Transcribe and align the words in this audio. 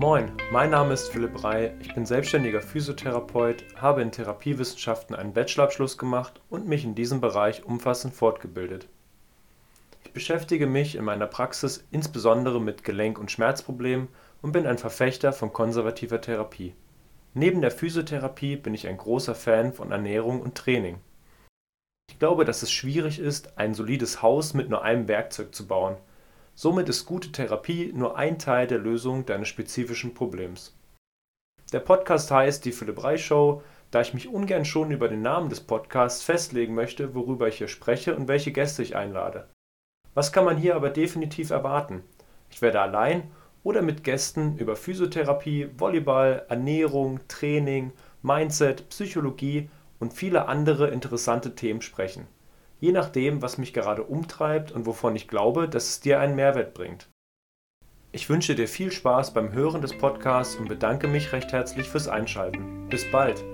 Moin, 0.00 0.30
mein 0.52 0.70
Name 0.70 0.94
ist 0.94 1.08
Philipp 1.08 1.42
Rey, 1.42 1.72
ich 1.80 1.92
bin 1.92 2.06
selbstständiger 2.06 2.62
Physiotherapeut, 2.62 3.64
habe 3.74 4.00
in 4.00 4.12
Therapiewissenschaften 4.12 5.16
einen 5.16 5.32
Bachelorabschluss 5.32 5.98
gemacht 5.98 6.40
und 6.48 6.68
mich 6.68 6.84
in 6.84 6.94
diesem 6.94 7.20
Bereich 7.20 7.64
umfassend 7.64 8.14
fortgebildet. 8.14 8.86
Ich 10.04 10.12
beschäftige 10.12 10.68
mich 10.68 10.94
in 10.94 11.04
meiner 11.04 11.26
Praxis 11.26 11.84
insbesondere 11.90 12.60
mit 12.60 12.84
Gelenk- 12.84 13.18
und 13.18 13.32
Schmerzproblemen 13.32 14.06
und 14.40 14.52
bin 14.52 14.68
ein 14.68 14.78
Verfechter 14.78 15.32
von 15.32 15.52
konservativer 15.52 16.20
Therapie. 16.20 16.74
Neben 17.34 17.60
der 17.60 17.72
Physiotherapie 17.72 18.54
bin 18.54 18.74
ich 18.74 18.86
ein 18.86 18.98
großer 18.98 19.34
Fan 19.34 19.72
von 19.72 19.90
Ernährung 19.90 20.40
und 20.40 20.54
Training. 20.54 21.00
Ich 22.08 22.20
glaube, 22.20 22.44
dass 22.44 22.62
es 22.62 22.70
schwierig 22.70 23.18
ist, 23.18 23.58
ein 23.58 23.74
solides 23.74 24.22
Haus 24.22 24.54
mit 24.54 24.68
nur 24.70 24.84
einem 24.84 25.08
Werkzeug 25.08 25.52
zu 25.52 25.66
bauen 25.66 25.96
Somit 26.60 26.88
ist 26.88 27.06
gute 27.06 27.30
Therapie 27.30 27.92
nur 27.94 28.16
ein 28.16 28.36
Teil 28.36 28.66
der 28.66 28.78
Lösung 28.78 29.24
deines 29.24 29.46
spezifischen 29.46 30.12
Problems. 30.12 30.76
Der 31.72 31.78
Podcast 31.78 32.32
heißt 32.32 32.64
Die 32.64 32.72
Philipp 32.72 33.04
Reich 33.04 33.24
Show, 33.24 33.62
da 33.92 34.00
ich 34.00 34.12
mich 34.12 34.26
ungern 34.26 34.64
schon 34.64 34.90
über 34.90 35.06
den 35.06 35.22
Namen 35.22 35.50
des 35.50 35.60
Podcasts 35.60 36.24
festlegen 36.24 36.74
möchte, 36.74 37.14
worüber 37.14 37.46
ich 37.46 37.58
hier 37.58 37.68
spreche 37.68 38.16
und 38.16 38.26
welche 38.26 38.50
Gäste 38.50 38.82
ich 38.82 38.96
einlade. 38.96 39.46
Was 40.14 40.32
kann 40.32 40.44
man 40.44 40.56
hier 40.56 40.74
aber 40.74 40.90
definitiv 40.90 41.50
erwarten? 41.50 42.02
Ich 42.50 42.60
werde 42.60 42.80
allein 42.80 43.30
oder 43.62 43.80
mit 43.80 44.02
Gästen 44.02 44.58
über 44.58 44.74
Physiotherapie, 44.74 45.70
Volleyball, 45.78 46.44
Ernährung, 46.48 47.20
Training, 47.28 47.92
Mindset, 48.22 48.88
Psychologie 48.88 49.70
und 50.00 50.12
viele 50.12 50.48
andere 50.48 50.88
interessante 50.88 51.54
Themen 51.54 51.82
sprechen 51.82 52.26
je 52.80 52.92
nachdem, 52.92 53.42
was 53.42 53.58
mich 53.58 53.72
gerade 53.72 54.02
umtreibt 54.02 54.72
und 54.72 54.86
wovon 54.86 55.16
ich 55.16 55.28
glaube, 55.28 55.68
dass 55.68 55.88
es 55.88 56.00
dir 56.00 56.20
einen 56.20 56.36
Mehrwert 56.36 56.74
bringt. 56.74 57.08
Ich 58.10 58.30
wünsche 58.30 58.54
dir 58.54 58.68
viel 58.68 58.90
Spaß 58.90 59.34
beim 59.34 59.52
Hören 59.52 59.82
des 59.82 59.96
Podcasts 59.96 60.56
und 60.56 60.68
bedanke 60.68 61.08
mich 61.08 61.32
recht 61.32 61.52
herzlich 61.52 61.88
fürs 61.88 62.08
Einschalten. 62.08 62.88
Bis 62.88 63.10
bald! 63.10 63.44